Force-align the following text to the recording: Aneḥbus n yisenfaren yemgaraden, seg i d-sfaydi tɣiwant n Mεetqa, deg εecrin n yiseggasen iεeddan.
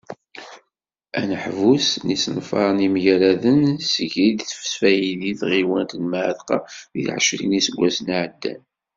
Aneḥbus 1.19 1.87
n 2.03 2.07
yisenfaren 2.13 2.83
yemgaraden, 2.83 3.61
seg 3.93 4.13
i 4.27 4.29
d-sfaydi 4.39 5.31
tɣiwant 5.39 5.91
n 6.01 6.03
Mεetqa, 6.11 6.57
deg 6.93 7.05
εecrin 7.15 7.51
n 7.53 7.55
yiseggasen 7.57 8.07
iεeddan. 8.17 8.61